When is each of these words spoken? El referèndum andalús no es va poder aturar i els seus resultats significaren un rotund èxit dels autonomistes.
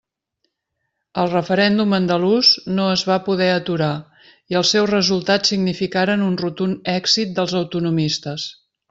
El 1.23 1.27
referèndum 1.33 1.91
andalús 1.97 2.49
no 2.79 2.87
es 2.95 3.03
va 3.11 3.17
poder 3.29 3.49
aturar 3.57 3.91
i 4.55 4.59
els 4.63 4.73
seus 4.77 4.91
resultats 4.95 5.53
significaren 5.55 6.25
un 6.33 6.41
rotund 6.45 6.91
èxit 6.99 7.37
dels 7.41 7.55
autonomistes. 7.65 8.49